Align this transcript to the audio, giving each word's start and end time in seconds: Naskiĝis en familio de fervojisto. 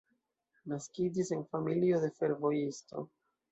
Naskiĝis 0.73 1.29
en 1.37 1.45
familio 1.53 2.01
de 2.07 2.11
fervojisto. 2.19 3.07